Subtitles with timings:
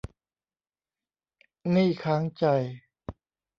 [1.71, 2.43] หนี้ค้างใจ